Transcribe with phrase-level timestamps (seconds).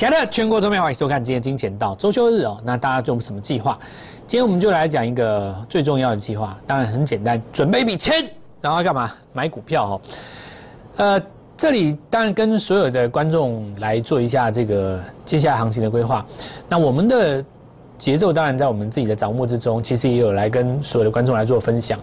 [0.00, 2.58] 亲爱的全国投票，欢迎收看今天金钱到周休日哦。
[2.64, 3.78] 那大家有什么计划？
[4.26, 8.26] 今天我们就来讲一个最重要的计划，当然很简单，准备一笔钱，
[8.62, 9.12] 然后干嘛？
[9.34, 10.00] 买股票哦。
[10.96, 11.22] 呃，
[11.54, 16.24] 这里当然跟所有的观众来做一下这个接下来行情的规划。
[16.66, 17.44] 那我们的
[17.98, 22.00] 节奏当然在我们自己的掌握之中，其实也有来跟所有的观众来做分享。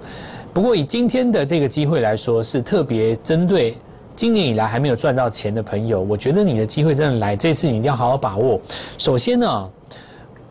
[0.53, 3.75] 不过以今天的这个机会来说，是特别针对。
[4.17, 8.59] 今年以来还没有赚到钱的朋友，我觉得你的机会真的来，这次你一定要好好把握。
[8.97, 9.69] 首先呢，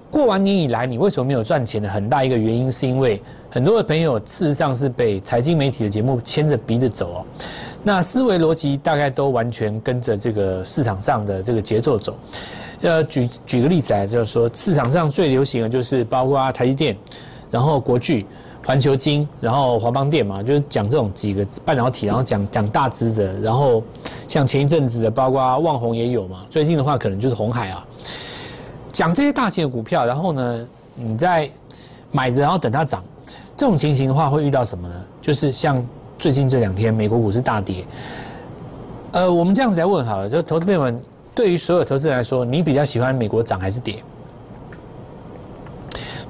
[0.09, 3.21] 过完年以来你为什么没有赚钱的很大一个原因，是因为
[3.51, 7.27] 很多的朋友事实上是被财经媒体的节目牵着鼻子走哦。
[7.83, 12.17] 那思维逻辑大概都完全跟着这个市场上的这个节奏走。
[12.83, 16.97] 呃，举举个例子来，就是说市场上最流行的就是包括台积电，
[17.51, 18.25] 然后国巨。
[18.67, 23.81] 环球金，然后华邦电嘛，就是讲这种几个半导体，然后讲讲大支的，然后
[24.27, 26.41] 像前一阵子的，包括旺宏也有嘛。
[26.51, 27.87] 最近的话，可能就是红海啊，
[28.93, 31.49] 讲这些大型的股票，然后呢，你在
[32.11, 33.05] 买着，然后等它涨。
[33.57, 34.95] 这种情形的话，会遇到什么呢？
[35.23, 35.81] 就是像
[36.19, 37.85] 最近这两天，美国股市大跌。
[39.13, 41.01] 呃，我们这样子来问好了，就投资朋友们，
[41.37, 44.03] 对于所有投资人来说，你比较喜欢美国涨还是跌？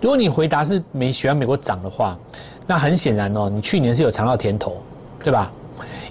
[0.00, 2.16] 如果你回答是美喜欢美国涨的话，
[2.66, 4.76] 那很显然哦，你去年是有尝到甜头，
[5.22, 5.50] 对吧？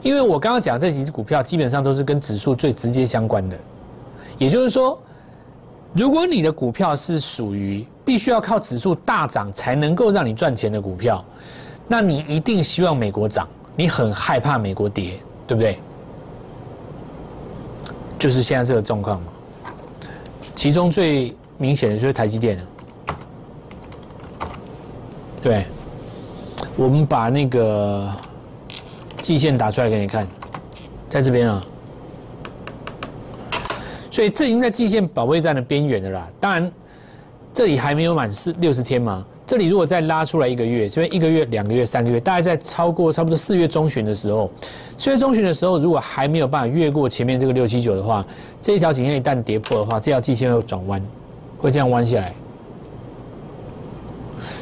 [0.02, 3.58] 因为我刚刚讲这几只股票基本上都是跟指数最直接相关的，
[4.38, 5.00] 也就是说，
[5.94, 11.24] 如果你的股票是属于必须要靠指数大涨才能够让你赚钱的股票，
[11.88, 15.14] 那你一定希望美国涨，你很害怕美国跌，
[15.48, 15.80] 对不对？
[18.20, 19.28] 就是现在这个状况嘛。
[20.56, 22.64] 其中最明显的就是台积电了。
[25.46, 25.64] 对，
[26.76, 28.10] 我们把那个
[29.22, 30.28] 季线打出来给你看，
[31.08, 31.64] 在这边啊，
[34.10, 36.28] 所以这已经在季线保卫战的边缘的啦。
[36.40, 36.72] 当然，
[37.54, 39.24] 这里还没有满四六十天嘛。
[39.46, 44.50] 这里如果再拉出来一个月，这边一个月、两个月、三个月，大概在超过差不多四月中旬的时候，
[44.98, 48.26] 四月中旬的时候，如果还没有办法越过前面这个六七九的话，
[48.64, 51.00] 这一条颈线一旦跌破的话，这条季线会转弯，
[51.60, 52.34] 会这样弯下来，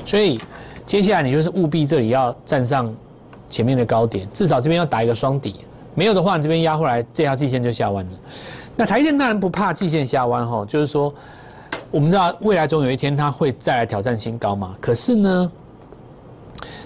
[0.05, 0.37] 所以。
[0.85, 2.93] 接下来你就是务必这里要站上
[3.49, 5.55] 前面的高点，至少这边要打一个双底，
[5.95, 8.11] 没有的话，你这边压回来，这条季线就下弯了。
[8.75, 11.13] 那台电当然不怕季线下弯哈，就是说，
[11.91, 14.75] 我们知道未来总有一天它会再来挑战新高嘛。
[14.81, 15.51] 可是呢，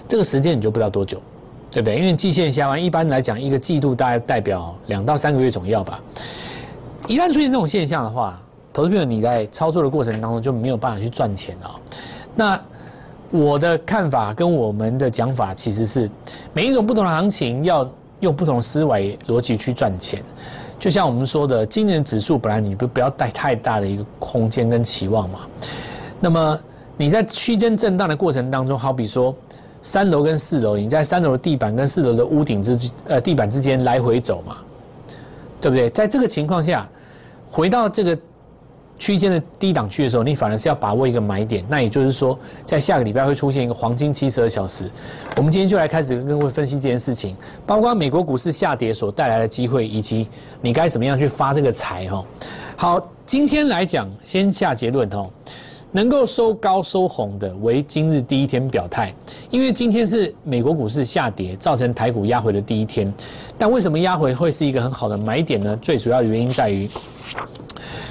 [0.06, 1.20] 这个时间你就不知道多久，
[1.70, 1.98] 对不对？
[1.98, 5.98] 因为季线下弯，一般来讲一个季度大概代表两到三个月总要吧。
[7.06, 8.38] 一旦出现这种现象的话，
[8.70, 11.74] 投资朋友你在操作的过程当中就没有办法去赚钱啊。
[12.34, 12.60] 那
[13.30, 16.10] 我的看法跟我们的讲法其实是，
[16.54, 17.86] 每一种不同的行情要
[18.20, 20.22] 用不同的思维逻辑去赚钱。
[20.78, 25.40] 就像我们说的，今年指数本来你不不要带太大的一个空间跟期望嘛。
[26.20, 26.58] 那么
[26.96, 29.34] 你在区间震荡的过程当中，好比说
[29.82, 34.56] 三楼跟四楼，你在三楼的地板跟四楼的屋顶之呃地板之间来回走嘛，
[35.60, 35.90] 对不对？
[35.90, 36.88] 在这个情况下，
[37.50, 38.18] 回到这个。
[38.98, 41.64] 区间的低档区的时候，你反而是要把握一个买点。
[41.68, 44.90] 那也就是说，在下个礼拜会出现一个黄金七十二小时。
[45.36, 50.28] 我们今天就来开始跟各位分析这件事情，包括美国股市下跌所带来的机会，以及
[50.60, 52.24] 你该怎么样去发这个财哈。
[52.76, 55.28] 好，今天来讲，先下结论哈。
[55.90, 59.14] 能够收高收红的为今日第一天表态，
[59.50, 63.12] 因为今天是美国股市下跌造成台股压回的第一天。
[63.56, 65.76] 但为什么压回会是一个很好的买点呢？
[65.80, 66.88] 最主要的原因在于。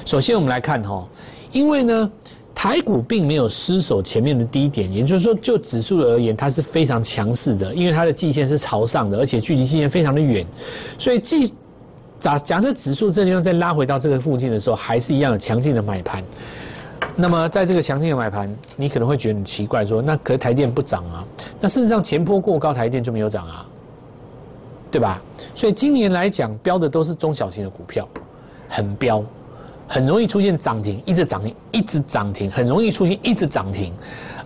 [0.06, 1.08] 首先，我们来看哈，
[1.52, 2.12] 因为呢，
[2.56, 10.46] 台股并没有失守前面的低点，也就是说，就指数而言，它是非常强势的，因为它的季线是朝上的，而且距离季线非常的远，
[10.98, 11.54] 所以，即
[12.18, 16.24] 假假设指数这地方再拉回到这个附近的时候，还是一样有强劲的买盘。
[17.20, 21.26] 那么，在这个强劲的买盘，你可能会觉得很奇怪，说那可是台电不涨啊？
[21.60, 23.66] 那事实上，前坡过高，台电就没有涨啊，
[24.92, 25.20] 对吧？
[25.56, 28.08] 所以今年来讲，标的都是中小型的股票，
[28.70, 29.24] 很标。
[29.90, 33.94] 很容易出现涨停，一直涨停，一直涨停，很容易出现一直涨停，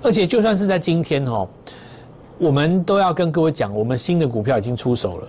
[0.03, 1.47] 而且就算是在今天哈，
[2.37, 5.27] 我们都要跟各位讲，我们新的股票已经出手了，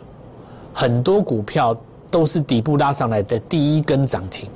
[0.74, 1.74] 很多股票
[2.10, 4.50] 都是底部拉上来的第一根涨停。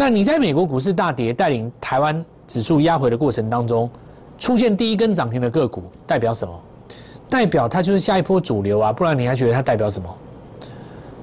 [0.00, 3.90] 那你在美国股市大跌，带领台湾指数压回的过程当中，
[4.38, 6.58] 出现第一根涨停的个股，代表什么？
[7.28, 10.08] 代表它就是下一波主流啊，不然你还觉得它代表什么？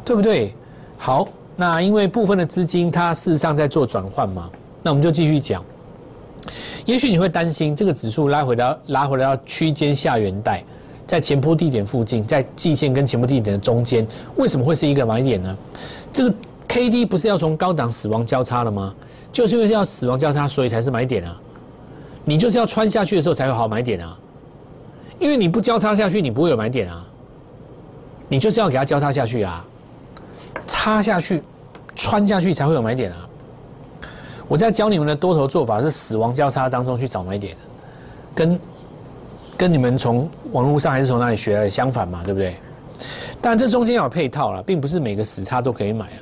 [0.05, 0.53] 对不对？
[0.95, 1.27] 好。
[1.55, 4.47] 那因为部分的资金它事实上在做转换嘛，
[4.83, 5.65] 那我们就继续讲。
[6.85, 10.63] 也许你会担心这个指数拉回到拉回到区间下缘带，
[11.07, 15.57] 在前坡地点附近，在季线跟前坡地点的中间，为什么会是一个买点呢？
[16.13, 16.35] 这个
[16.77, 18.93] K D 不是要从高档死亡交叉了吗？
[19.31, 21.35] 就是因为要死亡交叉，所以才是买点啊。
[22.23, 24.15] 你就是要穿下去的时候才会好买点啊。
[25.17, 27.03] 因为你不交叉下去，你不会有买点啊。
[28.27, 29.65] 你就是要给它交叉下去啊，
[30.67, 31.41] 插下去，
[31.95, 33.27] 穿下去才会有买点啊。
[34.47, 37.57] 我在教你们的多头做法是死亡交叉当中去找买点，
[38.35, 38.59] 跟
[39.57, 42.55] 跟你们从网络上还是从哪里学来的相反嘛，对不对？
[43.41, 46.19] 但这中间要有配套了，并不是每个死叉都可以买啊。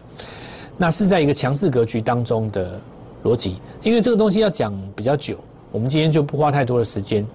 [0.78, 2.80] 那是在一个强势格局当中的
[3.24, 5.38] 逻辑，因为这个东西要讲比较久，
[5.72, 7.26] 我们今天就不花太多的时间。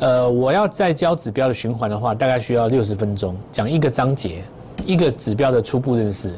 [0.00, 4.42] 呃，我要再教指标的循环的话，大概需要六十分钟讲一个章节，
[4.84, 6.32] 一个指标的初步认识，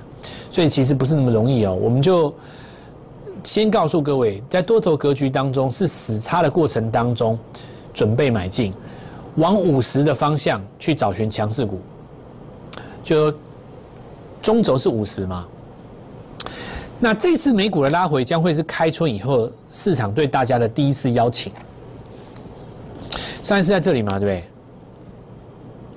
[0.50, 1.75] 所以其实不是那么容易哦。
[1.75, 2.32] 我们就
[3.43, 7.38] 先告诉各位，在多头格局当中是死叉的过程当中，
[7.93, 8.72] 准备买进，
[9.37, 11.81] 往五十的方向去找寻强势股，
[13.02, 13.32] 就
[14.43, 15.48] 中轴是五十嘛。
[16.98, 21.52] 那这次美股的拉回将会是开春以后市场对大家的第一次邀请。
[23.43, 24.44] 上一次在这里嘛，对不对？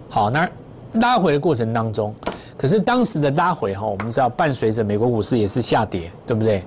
[0.09, 0.47] 好，那
[0.93, 2.13] 拉回的过程当中，
[2.57, 6.63] 可是当时的拉回哈，我们知道伴随着美国股市也是下跌，对不对？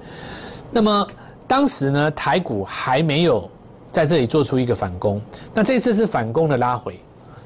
[0.70, 1.06] 那么
[1.46, 3.48] 当时呢，台股还没有
[3.90, 5.20] 在这里做出一个反攻，
[5.52, 6.98] 那这次是反攻的拉回，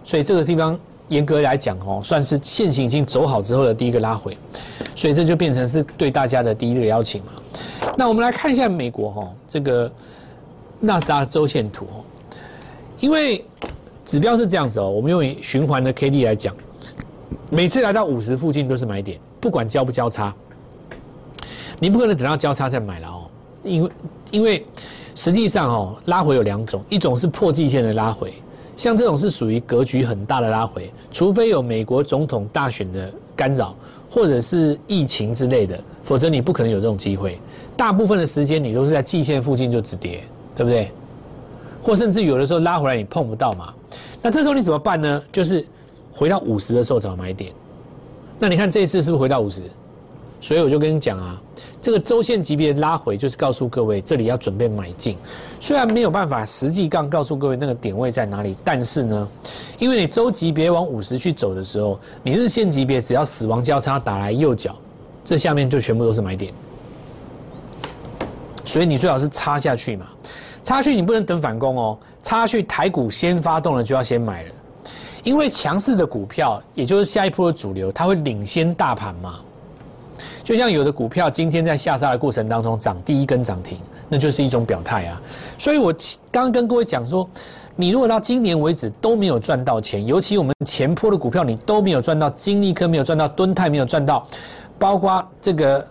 [0.05, 0.79] 所以这个地方
[1.09, 4.37] 严格来讲哦，算是现行已经走好之后的第一个拉回，
[4.95, 7.33] 所以这就变成是对大家的第一个邀请嘛。
[7.97, 9.91] 那我们来看一下美国哈，这个
[10.81, 12.05] 纳斯达周线图哦。
[12.99, 13.45] 因为
[14.05, 16.57] 指标是这样子哦，我们用循环的 K D 来讲，
[17.51, 20.35] 每次来到五十附近都是买点，不管交不交叉，
[21.79, 23.31] 你不可能等到交叉再买了哦，
[23.63, 23.91] 因为
[24.31, 24.67] 因为
[25.15, 28.33] 实际上哦，拉回有两种，一种是破季线的拉回，
[28.77, 33.75] 像这种是属于格局很大的拉回，除非有美国总统大选的干扰，
[34.09, 37.41] 或者是疫情之类的，否则你不可能有这种机会。
[37.77, 40.23] 大部分的时间你都是在季线附近就止跌，
[40.55, 40.91] 对不对？
[41.83, 43.73] 或甚至有的时候拉回来你碰不到嘛，
[44.21, 45.23] 那这时候你怎么办呢？
[45.33, 45.65] 就是
[46.13, 47.53] 回到五十的时候找买点。
[48.39, 49.63] 那你看这一次是不是回到五十？
[50.41, 51.41] 所以我就跟你讲啊，
[51.83, 55.17] 这个周线级别拉回就是告诉各位这里要准备买进。
[55.61, 59.29] 虽然没有办法实际杠告诉各位那个点位在哪里，但是呢，
[59.79, 64.75] 因为你周级别往五十去走的时候，你日线级别只要死亡交叉打来右脚，
[65.25, 66.53] 这下面就全部都是买点。
[68.65, 70.07] 所以你最好是插下去嘛。
[70.65, 74.51] 插去你不能等反攻哦，插去台股先发动了就要先买了，
[75.23, 79.39] 因为强势的股票也就是下一波的主流，它会领先大盘嘛。
[80.47, 83.79] 就像有的股票今天在下杀的过程当中涨第一根涨停，
[84.09, 85.21] 那就是一种表态啊。
[85.59, 85.93] 所以我
[86.31, 87.29] 刚刚跟各位讲说，
[87.75, 94.25] 你如果到今年为止都没有赚到钱，尤其我们前坡的股票你都没有赚到，金利科没有赚到，敦泰没有赚到，
[94.79, 95.85] 包括这个。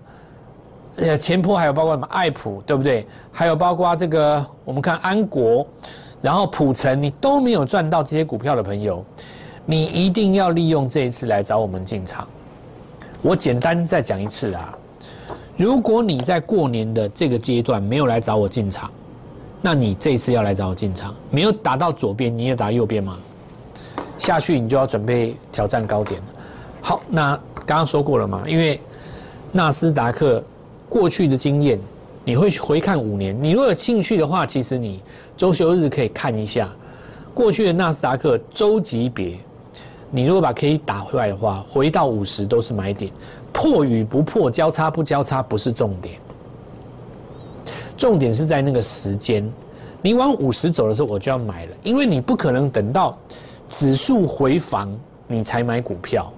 [0.97, 3.05] 呃，前坡还有包括什么爱普，对不对？
[3.29, 5.67] 还有包括这个，我们看安国，
[6.21, 9.03] 然后普成，你都没有赚到这些股票的朋友，
[9.65, 12.25] 你一定要利用这一次来找我们进场。
[13.25, 14.77] 我简单再讲一次啊，
[15.57, 18.91] 如果你在过年的这个阶段没有来找我进场，
[19.63, 23.17] 那你这次要来找我进场，没有打到左边，你也打右边吗？
[24.19, 26.21] 下去你就要准备挑战高点。
[26.83, 27.31] 好，那
[27.65, 28.79] 刚刚说过了嘛，因为
[29.51, 30.43] 纳斯达克。
[30.87, 31.79] 过去的经验，
[32.23, 33.35] 你会回看五年。
[33.41, 35.01] 你如果有兴趣的话，其实你
[35.35, 36.69] 周休日可以看一下
[37.33, 39.35] 过去的纳斯达克周级别。
[40.15, 43.11] 你如果把 K 打回来的话，回到五十都是买点，
[43.51, 46.17] 破与不破，交叉不交叉不是重点，
[47.97, 49.45] 重点是在那个时间。
[50.01, 53.17] 你往五十走的时候，我就要买了，因为你不可能等到
[53.67, 56.31] 指数回防你才买股票，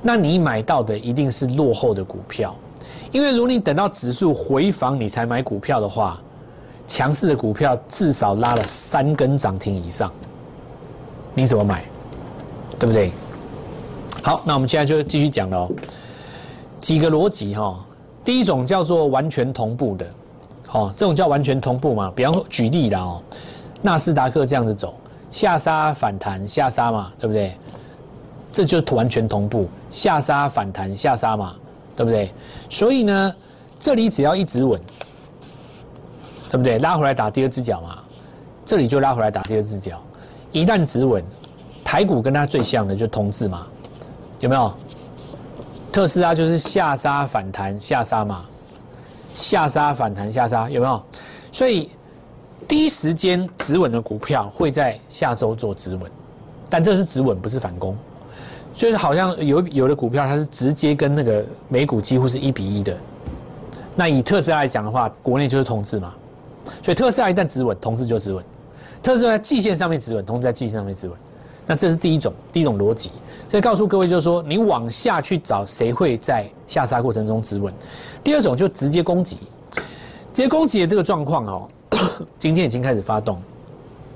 [0.00, 2.56] 那你买到的一定是落后的股票。
[3.12, 6.18] 因为如果你等到指数回防你才买股票的话，
[6.86, 10.10] 强势的股票至少拉了三根涨停以上，
[11.34, 11.84] 你怎么买？
[12.76, 13.12] 对不对？
[14.22, 15.70] 好，那我们现在就继续讲了哦。
[16.80, 17.78] 几个逻辑哈，
[18.24, 20.06] 第一种叫做完全同步的，
[20.72, 22.12] 哦，这种叫完全同步嘛。
[22.16, 23.22] 比方说举例了哦，
[23.80, 24.94] 纳斯达克这样子走，
[25.30, 27.52] 下杀反弹下杀嘛，对不对？
[28.52, 31.54] 这就完全同步，下杀反弹下杀嘛。
[31.96, 32.32] 对不对？
[32.70, 33.34] 所以呢，
[33.76, 34.80] 这里只要一直稳，
[36.48, 36.78] 对不对？
[36.78, 37.98] 拉回来打第二只脚嘛，
[38.64, 40.00] 这里就拉回来打第二只脚。
[40.52, 41.20] 一旦止稳，
[41.88, 43.66] 台股跟它最像的就是同质嘛，
[44.40, 44.70] 有没有？
[45.90, 48.44] 特斯拉就是下杀反弹下杀嘛，
[49.34, 51.02] 下杀反弹下杀有没有？
[51.50, 51.90] 所以
[52.68, 56.10] 第一时间止稳的股票会在下周做止稳，
[56.68, 57.96] 但这是止稳不是反攻。
[58.74, 62.94] 就是好像有有的股票它是直接跟那个美股几乎是一比一的。
[63.96, 66.12] 那以特斯拉来讲的话，国内就是同质嘛，
[66.82, 68.44] 所以特斯拉一旦止稳，同质就止稳。
[69.02, 71.16] 特斯拉在季线上面止稳，同质在季线上面止稳。
[71.68, 73.12] 那这是第一种，第一种逻辑。
[73.46, 77.72] 这告诉各位就是说，你往下去找谁会在下杀过程中止稳。
[78.24, 79.36] 第二种就直接攻击，
[80.32, 81.68] 直接攻击的这个状况哦，
[82.38, 83.40] 今天已经开始发动。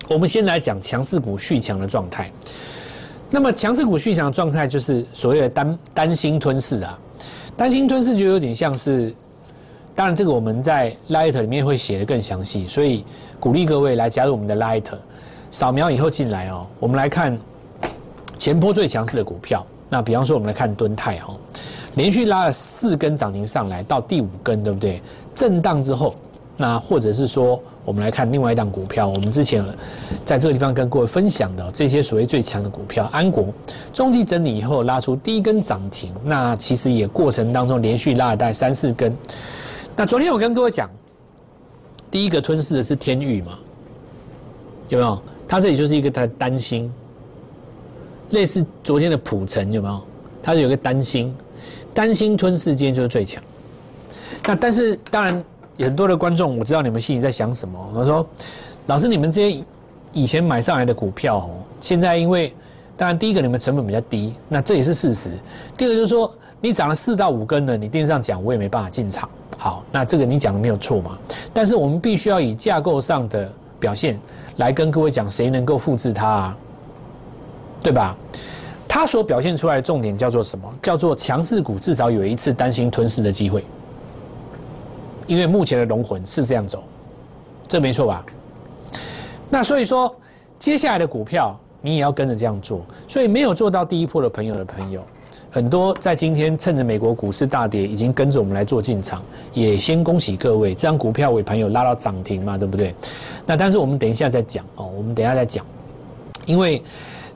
[0.09, 2.33] 我们先来讲强势股续强的状态。
[3.31, 6.99] 那么强势股续强的状态就是所谓的单单心吞噬啊，
[7.57, 9.15] 单心吞噬就有点像是，
[9.95, 13.05] 当然这个我们在 Light 里面会写的更详细，所以
[13.41, 14.85] 鼓励各位来加入我们的 Light，
[15.53, 16.67] 扫描以后进来哦。
[16.81, 17.39] 我们来看
[18.37, 21.33] 前波最强势的股票，那比方说我们来看敦泰哈，
[21.95, 25.01] 连续拉了四根涨停上来，到第五根对不对？
[25.33, 26.17] 震荡之后。
[26.55, 29.65] 那或者是说，我们来看另外一档股票，我们之前
[30.23, 33.47] 在这个地方跟各位分享的这些所谓最强的股票，安国
[33.93, 39.17] 中期整理以后拉出第一根涨停，那其实也过程当中连续拉了大概三四根。
[39.97, 40.89] 那昨天我跟各位讲，
[42.11, 43.59] 第一个吞噬的是天域嘛，
[44.91, 45.23] 有没有？
[45.53, 46.91] 它这里就是一个它担心，
[48.31, 50.01] 类似昨天的普城有没有？
[50.43, 51.35] 它是有个担心，
[51.93, 53.43] 担心吞噬间就是最强。
[54.47, 55.45] 那但是当然。
[55.79, 57.93] 很多的观众，我知道你们心里在想什么。
[57.95, 58.25] 我说，
[58.87, 59.65] 老师，你们这些
[60.13, 62.55] 以前买上来的股票，哦，现在因为
[62.97, 65.31] 当然第一个你们成本比较低，那这也是事实。
[65.77, 69.29] 第二个就是说，你涨了四到五根的，你电视上讲我也没办法进场。
[69.57, 71.19] 好，那这个你讲的没有错嘛？
[71.55, 73.51] 但是我们必须要以架构上的
[73.83, 74.17] 表现
[74.59, 76.57] 来跟各位讲，谁能够复制它，啊？
[77.83, 78.17] 对吧？
[78.87, 80.73] 它所表现出来的重点叫做什么？
[80.81, 83.65] 叫做强势股至少有一次担心吞噬的机会。
[85.27, 86.85] 因为目前的龙魂是这样走，
[87.67, 88.25] 这没错吧？
[89.51, 90.15] 那所以说，
[90.61, 92.83] 接下来的股票你也要跟着这样做。
[93.09, 95.05] 所以没有做到第一波的朋友的朋友，
[95.53, 102.95] 很多在今天趁着美国股市大跌，已经跟着我们来做进场，也先恭喜各位，这张股票尾盘有拉到涨停嘛，对不对？
[103.45, 105.63] 那但是我们等一下再讲哦，我们等一下再讲，
[106.47, 106.83] 因为。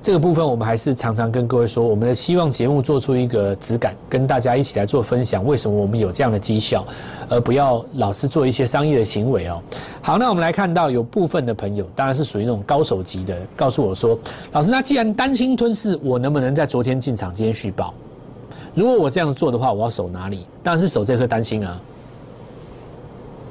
[0.02, 5.44] 这个部分我们还是常常跟各位说，我们的希望节目做出一个质感，跟大家一起来做分享。
[5.44, 6.86] 为什么我们有这样的绩效，
[7.28, 9.60] 而不要老是做一些商业的行为哦？
[10.00, 14.16] 好，那我们来看到有部分的朋友，当然是属于那种高手级的，告诉我说
[14.52, 17.92] ：“老师，那既然担心吞噬，我能不能在昨天进场，今天续报？
[18.76, 20.46] 如果我这样做的话，我要守哪里？
[20.62, 21.80] 当然是守这颗担心啊！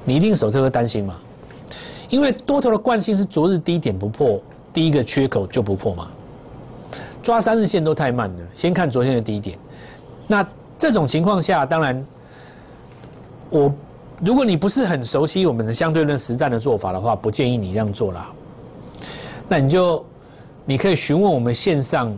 [0.06, 1.16] 你一定守这颗担心嘛？
[2.10, 4.40] 因为多头的惯性是昨日低点不破，
[4.72, 6.08] 第一个缺口就不破嘛。”
[7.24, 9.58] 抓三日线都太慢了，先看昨天的低点。
[10.28, 12.06] 那这种情况下，当然，
[13.50, 13.74] 我
[14.24, 18.32] 如果你不是很熟悉我们的相对论实战的做法的话，不建议你这样做啦。
[19.48, 20.06] 那你就
[20.66, 22.16] 你可以询问我们线上，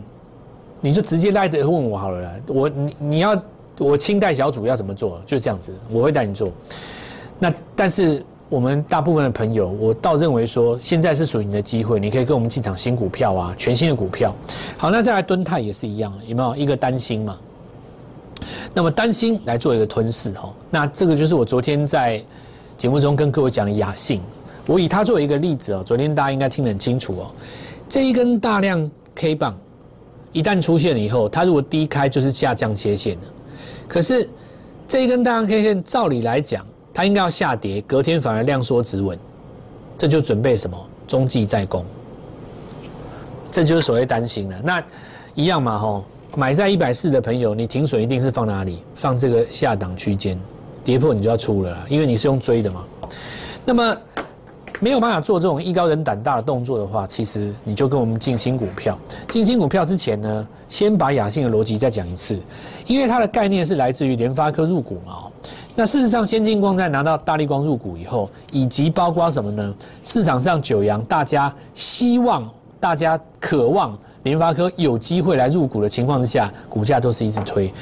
[0.80, 2.32] 你就直接来的问我好了啦。
[2.46, 3.40] 我你你要
[3.78, 6.50] 我清代小组要怎么做，就这样子，我会带你做。
[7.38, 8.24] 那但是。
[8.50, 14.34] 我们大部分的朋友，我倒认为说，现在是属于你的机会，你可以跟我们进场新股票啊，全新的股票。
[14.78, 17.38] 好，那再来敦泰也是一样，有没有一个担心嘛？
[18.72, 22.24] 那么担心来做一个吞噬哈，那这个就是我昨天在
[22.78, 24.22] 节目中跟各位讲的雅信，
[24.66, 27.26] 我以它作为一个例子哦，昨天大家应该听得很清楚哦，
[27.86, 29.54] 这一根大量 K 棒
[30.38, 33.26] 一旦出现了以后，它如果低开就是下降切线的，
[33.88, 34.28] 可是
[34.86, 36.64] 这一根大量 K 线照理来讲。
[36.94, 39.16] 它应该要下跌，隔天反而量缩止稳，
[39.96, 40.76] 这就准备什么
[41.06, 41.84] 中继再攻，
[43.52, 44.60] 这就是所谓担心了。
[44.64, 44.82] 那
[45.34, 46.04] 一样嘛吼，
[46.36, 48.82] 买在一百四的朋友，你停损一定是放哪里？
[48.96, 50.36] 放这个下档区间，
[50.84, 52.84] 跌破你就要出了啦，因为你是用追的嘛。
[53.64, 53.96] 那么
[54.80, 58.96] 没有办法做这种艺高人胆大的动作的话，其实你就跟我们进新股票。
[59.28, 62.38] 进新股票之前呢，先把雅信的逻辑再讲一次，
[62.86, 65.24] 因为它的概念是来自于联发科入股嘛。
[65.74, 69.74] 那事实上，先进光在拿到大力光入股以后，以及包括什么呢？
[70.04, 72.48] 市场上九阳大家希望、
[72.80, 77.72] 大家渴望联发科有机会来入股的情况之下，股价都是一直推。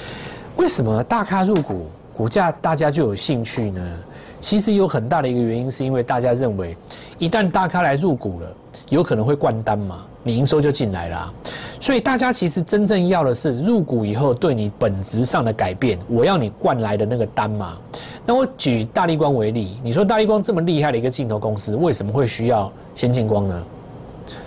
[0.57, 3.99] 为什么大咖入股，股价大家就有兴趣呢？
[4.41, 6.77] 其实有很大的一个原因，是因为大家认为，
[7.19, 8.47] 一旦大咖来入股了，
[8.91, 11.33] 有可能会灌单嘛，你营收就进来了。
[11.81, 17.77] 所以大家其实真正要的是入股以后对你本质上的改变，我要你灌来的那个单嘛。
[18.25, 23.63] 那我举大力光为例，你说大力光这么厉害的一个镜头公司，为什么会需要先进光呢？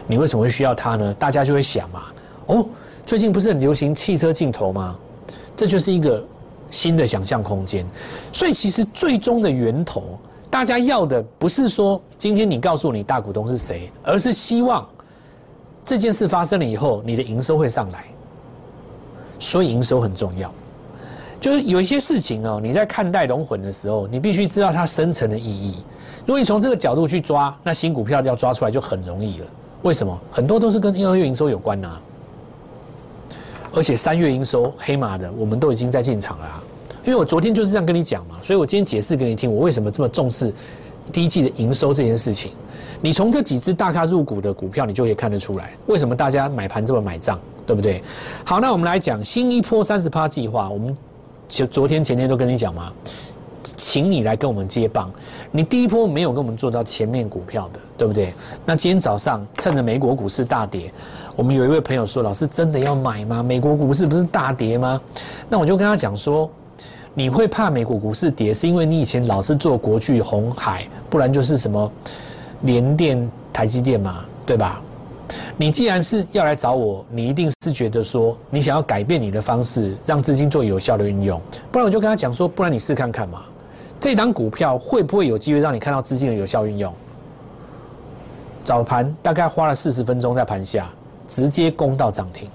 [0.07, 1.13] 你为什么会需要它呢？
[1.13, 2.03] 大家就会想嘛，
[2.47, 2.65] 哦，
[3.05, 4.97] 最近不是很流行汽车镜头吗？
[5.55, 6.23] 这就是一个
[6.69, 7.85] 新的想象空间。
[8.31, 14.87] 所以其实最终的源头，大家要的不是说今天你告诉你大股东是谁，而是希望。
[15.83, 18.05] 这件事发生了以后，你的营收会上来。
[19.39, 20.53] 所以营收很重要。
[21.41, 25.77] 就是有一些事情哦，你在看待龙魂的时候，你必须知道它深层的意义。
[26.25, 29.47] 如果你从这个角度去抓，那新股票要抓出来就很容易了。
[29.81, 30.19] 为什么？
[30.29, 31.97] 很多都是跟二月营收有关呐。
[33.79, 36.63] 而且三月营收黑马的，我们都已经在进场了。
[37.05, 40.53] 因为我昨天就是这样跟你讲嘛，所以我今天解释给你听，我为什么这么重视
[41.13, 42.51] 第一季的营收这件事情。
[42.99, 48.03] 你从这几只大咖入股的股票，你就可以看得出来，为什么大家买盘这么买账，对不对？
[48.43, 50.95] 好，那我们来讲新一波三十趴计划，我们
[51.47, 52.91] 就昨天前天都跟你讲嘛，
[53.63, 55.09] 请你来跟我们接棒。
[55.51, 58.33] 你第一波没有跟我们做到前面股票的，对不对？
[58.65, 60.93] 那今天早上趁着美国股市大跌，
[61.39, 63.41] 我们有一位朋友说：“老师真的要买吗？
[63.41, 64.99] 美国股市不是大跌吗？”
[65.47, 66.51] 那我就跟他讲说。
[67.15, 71.91] 你会怕美国股市跌，是因为你以前老是做国巨、红海，不然就是什么
[72.61, 74.81] 联电、台积电嘛，对吧？
[75.57, 81.41] 你既然是要来找我，你一定是觉得说你想要改变你的方式，让资金做有效的运用，
[81.71, 83.41] 不然我就跟他讲说，不然你试看看嘛，
[83.99, 86.93] 这档股票会不会有机会让你看到资金的有效运用？
[88.63, 90.87] 早盘大概花了四十分钟在盘下，
[91.29, 92.49] 直接攻到涨停。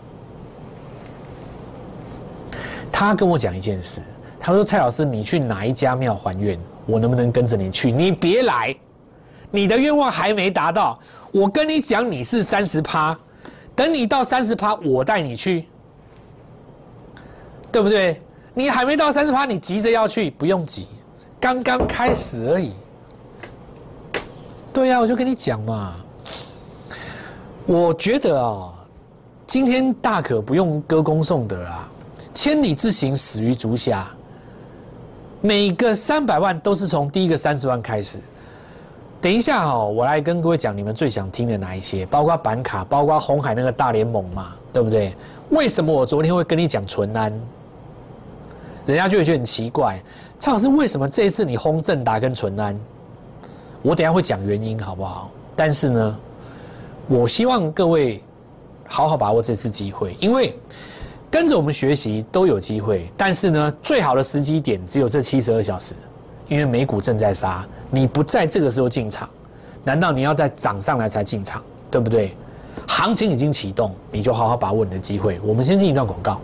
[2.92, 4.02] 他跟我讲一件事。
[4.38, 6.60] 他说：“蔡老师，你去哪一家庙还愿？
[6.84, 7.90] 我能不能跟着你去？
[7.90, 8.76] 你别来，
[9.50, 10.98] 你的愿望还没达到。
[11.32, 13.18] 我跟你讲，你是三十趴，
[13.74, 15.64] 等你到三十趴，我带你去，
[17.72, 18.20] 对不对？
[18.52, 20.88] 你还没到三十趴，你急着要去，不用急，
[21.40, 22.72] 刚刚开始而已。
[24.74, 25.94] 对呀，我就跟你讲嘛。
[27.66, 28.70] 我觉得啊，
[29.46, 31.88] 今天大可不用歌功颂德啊，
[32.34, 34.06] 千里之行，始于足下。”
[35.40, 38.18] 每个三百万都是从第一个三十万开始。
[39.20, 45.14] 等一下哦，我来跟各位讲你们最想听的哪一些，包括板卡，包括红海那个大联盟嘛，对不对？
[45.48, 47.32] 为什么我昨天会跟你讲纯安？
[48.84, 49.98] 人家就会觉得很奇怪，
[50.38, 52.78] 蔡老师为什么这一次你轰正达跟纯安？
[53.80, 55.30] 我等下会讲原因好不好？
[55.56, 56.18] 但是呢，
[57.06, 58.22] 我希望各位
[58.86, 60.56] 好好把握这次机会，因为。
[61.30, 65.96] 跟着我们学习都有机会，但是呢，最好的时机点只有这七十二小时，
[66.46, 69.28] 因为美股正在杀，你不在这个时候进场，
[69.82, 72.36] 难道你要在涨上来才进场，对不对？
[72.86, 75.40] 行情已经启动，你就好好把握你的机会。
[75.42, 76.40] 我们先进一段广告，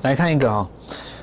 [0.00, 0.66] 来看一个啊，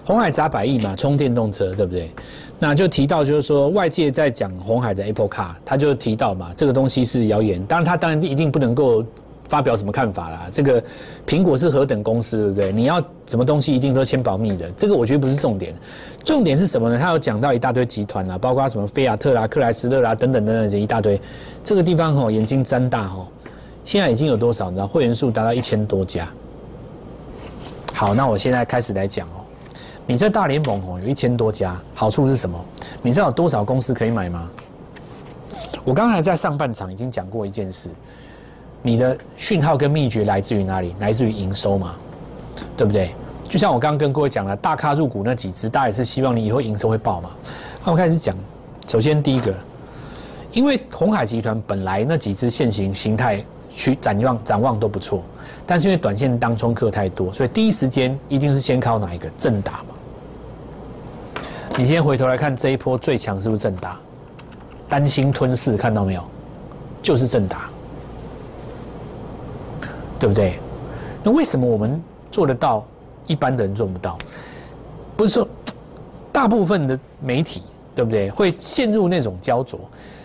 [0.06, 2.12] 红海砸百亿嘛，充电动车，对不对？
[2.60, 7.62] 那就提到，就是说外界在讲红海的 Apple Car，他就提到嘛，这个东西是谣言。
[7.66, 9.04] 当然，他当然一定不能够
[9.50, 10.48] 发表什么看法啦。
[10.52, 10.82] 这个
[11.26, 12.72] 苹果是何等公司，对不对？
[12.72, 14.70] 你要什么东西一定都签保密的。
[14.78, 15.74] 这个我觉得不是重点，
[16.24, 17.00] 重点是什么呢？
[17.00, 21.20] 他有讲到一大堆集团啊，包括什么菲亚特啦、克莱斯勒啦等等等等这一大堆。
[21.64, 23.28] 这个地方吼，眼睛睁大吼，
[23.84, 24.70] 现在已经有多少？
[24.70, 26.32] 你知道会员数达到一千多家。
[27.92, 29.45] 好，那我现在开始来讲哦。
[30.08, 32.64] 你在大联盟哦，有一千多家，好处是什么？
[33.02, 34.50] 你知道有多少公司可以买吗？
[35.84, 37.90] 我刚才在上半场已经讲过一件事，
[38.84, 40.96] 你的讯号跟秘诀来自于哪里？
[41.00, 41.96] 来自于营收嘛，
[42.78, 43.16] 对不对？
[43.50, 47.32] 就像我刚刚跟各位讲了，大咖入股那几只，大家也是希望你以后营收会爆嘛。
[47.84, 48.36] 那我开始讲，
[48.88, 49.54] 首先第一个，
[50.52, 55.24] 因为红海集团本来那几只现行形态去展望展望都不错，
[55.66, 59.95] 但是因为短线当冲客太多，所以第一时间一定是先靠哪一个正打嘛。
[61.78, 64.00] 你先回头来看这一波最强是不是正达？
[64.88, 66.24] 担心吞噬，看到没有？
[67.02, 67.70] 就是正达，
[70.18, 70.58] 对不对？
[71.22, 72.86] 那为什么我们做得到，
[73.28, 74.18] 一般的人做不到？
[75.18, 75.48] 不是说
[76.32, 77.62] 大部分的媒体，
[77.94, 78.30] 对不对？
[78.30, 79.80] 会陷入那种焦灼。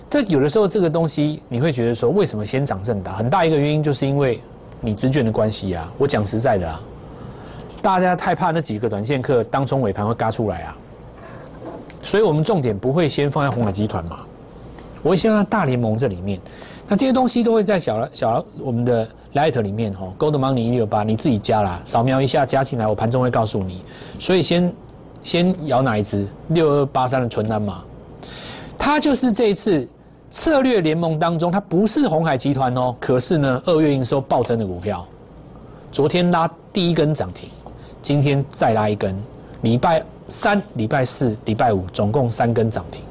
[0.08, 3.14] 这有的时候这个东西，你会觉得说，为什么先涨正达？
[3.14, 4.40] 很大一个原因就是因为
[4.80, 5.92] 你直券的关系啊。
[5.98, 6.80] 我讲实在的啊，
[7.82, 10.76] 大家太怕那几个短线客当冲尾盘会嘎出来啊。
[12.02, 14.20] 所以我们重点不会先放在红海集团嘛，
[15.02, 16.40] 我会先放在大联盟这里面。
[16.88, 23.84] 那这些东西都会在小小我们的 Light 里面哈，Gold Money 一六八你自己加啦，扫描一下加进来，我盘中会告诉你。
[24.18, 24.72] 所以先
[25.22, 27.84] 先摇哪一只六二八三的纯单嘛，
[28.76, 29.86] 它就是这一次
[30.30, 35.06] 策略联盟当中，它不是红海集团哦，可是呢二月营收暴增的股票，
[35.92, 37.48] 昨天拉第一根涨停，
[38.02, 39.14] 今天再拉一根，
[39.62, 40.02] 礼拜。
[40.30, 43.02] 三礼拜四、礼拜五总共三根涨停，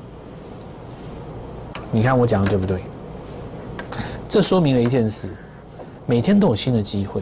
[1.92, 2.82] 你看我讲的对不对？
[4.30, 5.30] 这说明了一件事：
[6.06, 7.22] 每天都有新的机会。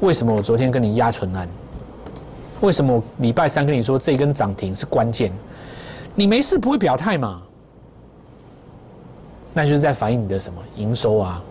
[0.00, 1.48] 为什么我昨天跟你压纯安？
[2.60, 5.32] 为什么我礼拜三跟你说这根涨停是关键？
[6.14, 7.42] 你没事不会表态嘛？
[9.52, 11.42] 那就是在反映你的什么营收啊？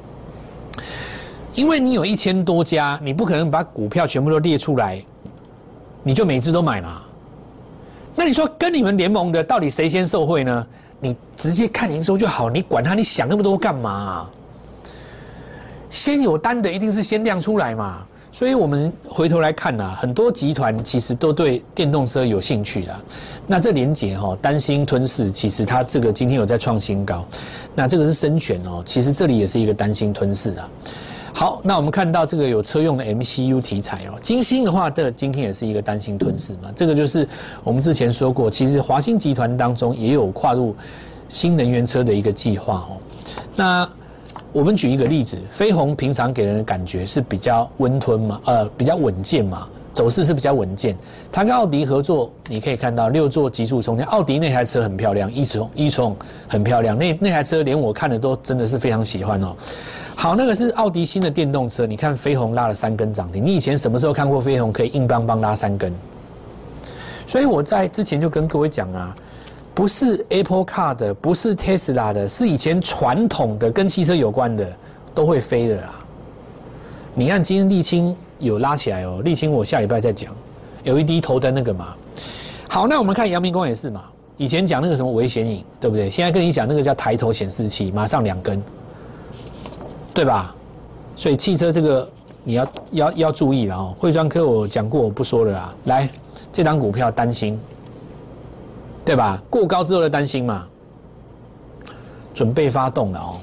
[1.53, 5.03] 因为你有一千多家，你不可能把股票全部都列出来，
[6.01, 7.01] 你就每只都买嘛。
[8.19, 10.67] 那你说跟你们联盟的到底谁先受贿呢？
[10.99, 14.27] 你直接看营收就好，你管他，你想那么多干嘛？
[15.91, 18.03] 先有单的一定是先亮出来嘛。
[18.31, 22.95] 所以我们回头来看呐，很多集团其实都对电动车有兴趣的。
[23.45, 27.23] 那这连结哈，担心吞噬，其实它这个今天有在创新高。
[27.75, 30.69] 那这个是深选哦，其实这里也是一个担心吞噬啊。
[31.37, 36.71] 好，那我们看到这个有车用的 MCU 题材哦，金星的话这今天也是一个单星吞噬嘛。
[36.75, 37.29] 这个就是
[37.63, 40.75] 我们之前说过，其实华星集团当中也有跨入
[41.29, 42.97] 新能源车的一个计划哦。
[43.55, 43.87] 那
[44.51, 50.95] 我们举一个例子，飞鸿平常给人的感觉是比较温吞嘛，呃，比较稳健嘛，走势是比较稳健。
[51.31, 56.15] 它跟奥迪合作，你可以看到六座极速充电，奥迪那台车很漂亮，一充一充
[56.47, 59.55] 很漂亮，那那台车连我看的都真的是非常喜欢哦。
[60.15, 65.91] 好，那个是奥迪新的电动车，你看飞鸿拉了三根涨停，你以前什么时候看过飞鸿可以硬邦邦拉三根？
[67.25, 69.15] 所以我在之前就跟各位讲啊。
[69.73, 74.67] 不是 Apple Car 的，不是 Tesla 的，是以前传统的跟汽车有关的，
[75.13, 75.93] 都会飞的啦。
[77.13, 80.35] 你看今天沥青有拉起来哦，沥青我下礼拜再讲
[80.83, 81.95] ，LED 头灯那个嘛。
[82.67, 84.03] 好，那我们看阳明光也是嘛，
[84.37, 86.09] 以前讲那个什么危险影，对不对？
[86.09, 88.61] 现在跟你讲那个叫抬头显示器，马上两根，
[90.13, 90.55] 对吧？
[91.15, 92.09] 所以汽车这个
[92.43, 93.95] 你要要要注意了哦。
[93.97, 95.75] 汇专科我讲过，我不说了啦。
[95.85, 96.09] 来，
[96.51, 97.59] 这张股票担心。
[99.05, 99.41] 对吧？
[99.49, 100.67] 过高之后的担心嘛，
[102.33, 103.39] 准备发动了哦。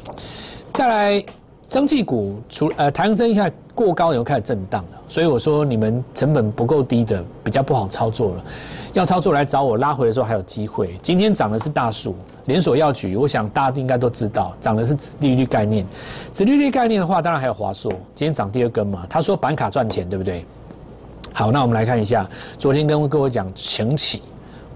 [0.74, 1.24] 再来，
[1.68, 8.44] 蒸汽股除呃，台阳生一看过高以后开始震荡了，所以我说你们成本不够低的比较不好操作了。
[8.92, 10.94] 要操作来找我拉回的时候还有机会。
[11.02, 15.84] 今天涨的是大树连锁药局，我想大家应该都知道，涨的是子利率概念。
[16.32, 19.04] 子利率概念的话，当然还有华硕，今天涨第二根嘛。
[19.10, 20.44] 他说板卡赚钱，对不对？
[21.32, 24.22] 好，那我们来看一下，昨天跟各位讲晴起。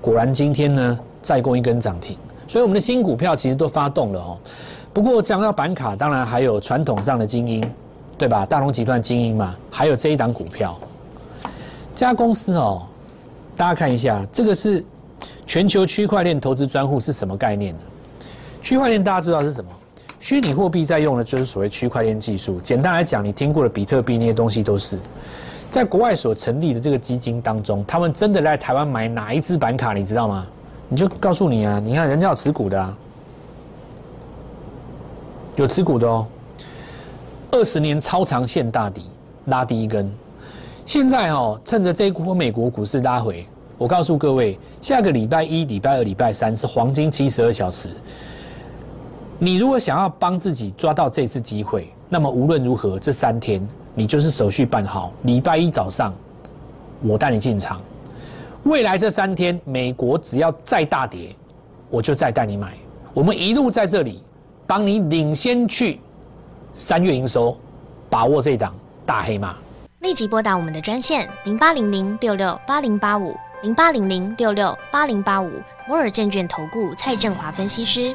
[0.01, 2.16] 果然今天呢再攻一根涨停，
[2.48, 4.38] 所以我们的新股票其实都发动了哦。
[4.98, 7.64] 不过讲到板卡，当然还有传统上的精英，
[8.18, 8.44] 对吧？
[8.44, 10.76] 大龙集团精英嘛，还有这一档股票。
[11.94, 12.82] 这家公司哦，
[13.56, 14.84] 大家看一下，这个是
[15.46, 17.80] 全球区块链投资专户是什么概念呢？
[18.61, 19.70] 区块链大家知道是什么？
[20.18, 22.61] 虚拟货币在用的就是所谓区块链技术。
[22.61, 24.98] 简单来讲，你听过的比特币那些东西都是。
[25.70, 30.44] 在国外所成立的这个基金当中，他们真的来台湾买哪一支板卡，你知道吗？
[30.88, 32.98] 你就告诉你啊，你看人家有持股的啊，
[35.58, 36.26] 有持股的哦。
[37.50, 39.06] 二十年超长线大底
[39.46, 40.10] 拉第一根，
[40.86, 47.90] 现在哦，趁着这一波美国股市拉回，我告诉各位，下个礼拜一、礼拜二、礼拜三是黄金七十二小时。
[49.38, 53.66] 你如果想要帮自己抓到这次机会，那么无论如何这三天。
[53.94, 56.14] 你就是手续办好，礼拜一早上
[57.02, 57.80] 我带你进场。
[58.62, 61.34] 未来这三天，美国只要再大跌，
[61.90, 62.74] 我就再带你买。
[63.12, 64.22] 我们一路在这里
[64.68, 65.98] 帮你领先去
[66.74, 67.59] 三月营收，
[68.11, 68.74] 把握这档
[69.07, 69.57] 大黑马。
[70.00, 75.50] 立即拨打我们的专线零八零零六六八零八五零八零零六六八零八五
[75.88, 78.14] 摩尔证券投顾蔡振华分析师。